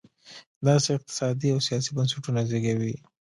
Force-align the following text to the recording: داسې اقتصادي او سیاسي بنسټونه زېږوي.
داسې 0.67 0.89
اقتصادي 0.97 1.47
او 1.53 1.59
سیاسي 1.67 1.91
بنسټونه 1.97 2.41
زېږوي. 2.49 2.95